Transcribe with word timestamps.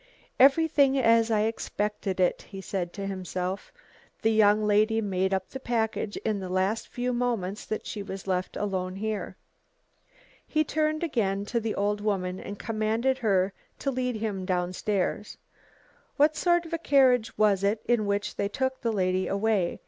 "Everything 0.39 0.97
as 0.97 1.29
I 1.29 1.41
expected 1.41 2.19
it," 2.19 2.41
he 2.49 2.59
said 2.59 2.91
to 2.93 3.05
himself. 3.05 3.71
"The 4.23 4.31
young 4.31 4.65
lady 4.65 4.99
made 4.99 5.31
up 5.31 5.47
the 5.49 5.59
package 5.59 6.17
in 6.25 6.39
the 6.39 6.49
last 6.49 6.87
few 6.87 7.13
moments 7.13 7.67
that 7.67 7.85
she 7.85 8.01
was 8.01 8.25
left 8.25 8.57
alone 8.57 8.95
here." 8.95 9.37
He 10.47 10.63
turned 10.63 11.03
again 11.03 11.45
to 11.45 11.59
the 11.59 11.75
old 11.75 12.01
woman 12.01 12.39
and 12.39 12.57
commanded 12.57 13.19
her 13.19 13.53
to 13.77 13.91
lead 13.91 14.15
him 14.15 14.43
down 14.43 14.73
stairs. 14.73 15.37
"What 16.15 16.35
sort 16.35 16.65
of 16.65 16.73
a 16.73 16.79
carriage 16.79 17.37
was 17.37 17.63
it 17.63 17.83
in 17.85 18.07
which 18.07 18.37
they 18.37 18.49
took 18.49 18.81
the 18.81 18.91
lady 18.91 19.27
away?" 19.27 19.79